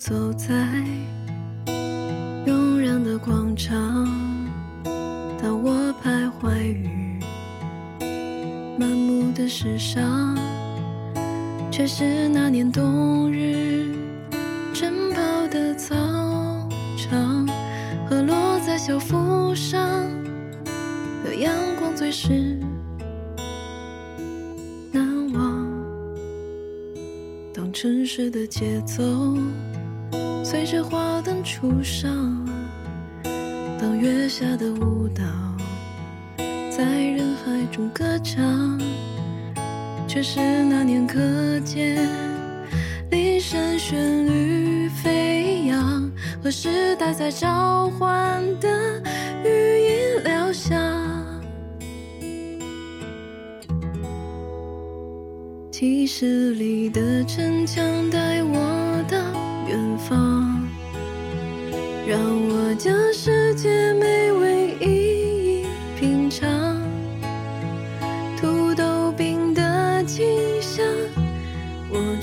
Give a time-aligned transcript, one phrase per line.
[0.00, 0.46] 走在
[2.46, 3.76] 庸人的广场，
[5.38, 7.20] 当我徘徊于
[8.78, 10.34] 满目的世上，
[11.70, 13.94] 却是那年冬日
[14.72, 15.94] 晨跑的操
[16.96, 17.46] 场
[18.08, 20.08] 和落在校服上
[21.22, 22.58] 的阳光最是
[24.92, 25.68] 难忘。
[27.52, 29.04] 当城市的节奏
[30.50, 32.44] 随着花灯初上，
[33.80, 35.22] 当月下的舞蹈
[36.76, 38.76] 在人海中歌唱，
[40.08, 41.20] 却是那年课
[41.60, 42.04] 间
[43.12, 46.10] 铃声旋律飞扬，
[46.42, 48.68] 和时代在召唤的
[49.44, 50.76] 语音疗响。
[55.70, 58.39] 记事里的城墙带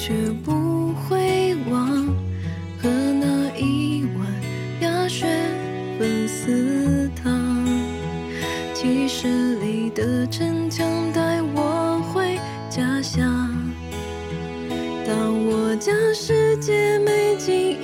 [0.08, 2.08] 我却不会忘，
[2.82, 4.26] 和那一碗
[4.80, 5.26] 鸭血
[6.00, 7.66] 粉丝汤。
[8.74, 13.54] 七十里的城墙带我回家乡。
[15.06, 17.78] 当我将世界美景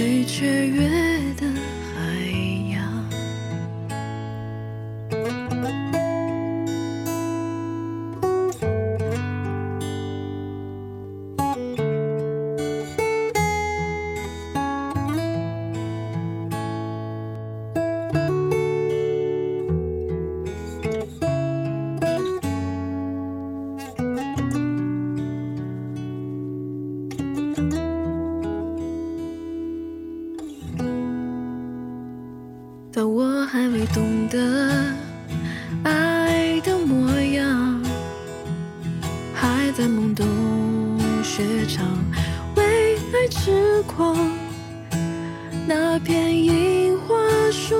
[0.00, 0.99] 最雀跃。
[32.92, 34.92] 当我还未懂得
[35.84, 37.80] 爱的模样，
[39.32, 40.26] 还在懵懂
[41.22, 41.86] 学唱，
[42.56, 44.16] 为爱痴狂。
[45.68, 47.14] 那片樱花
[47.52, 47.76] 树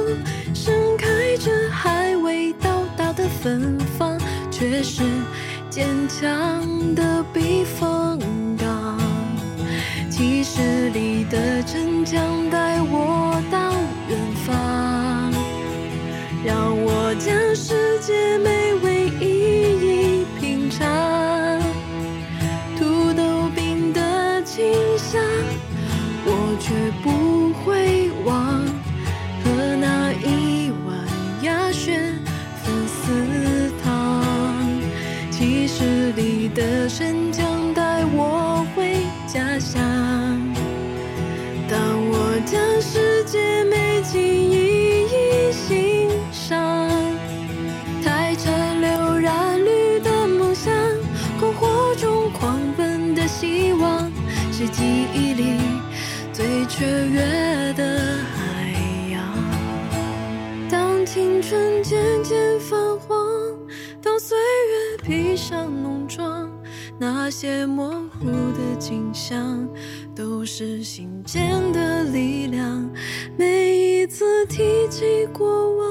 [0.55, 4.17] 盛开着还未到达的芬芳，
[4.49, 5.03] 却是
[5.69, 6.60] 坚强
[16.45, 17.55] 让我将
[53.41, 54.13] 希望，
[54.53, 54.85] 是记
[55.15, 55.57] 忆里
[56.31, 57.99] 最雀跃的
[58.37, 60.69] 海洋。
[60.69, 63.17] 当青春渐渐泛黄，
[64.03, 66.53] 当岁月披上浓妆，
[66.99, 67.89] 那些模
[68.21, 69.67] 糊的景象，
[70.15, 72.91] 都是心间的力量。
[73.39, 75.89] 每一次提起过往，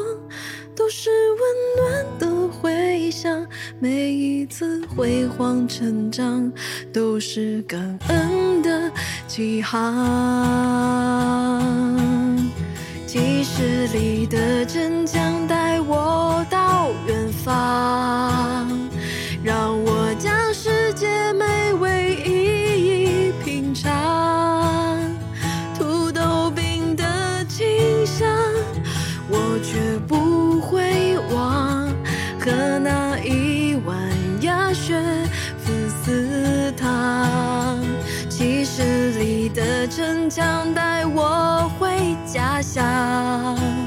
[0.75, 1.39] 都是温
[1.77, 3.43] 暖的回响。
[3.81, 6.51] 每一次辉煌成长，
[6.91, 8.91] 都是感恩的
[9.25, 9.79] 起航。
[13.07, 15.07] 几十里的城
[39.99, 43.78] 里的城墙带我回家乡。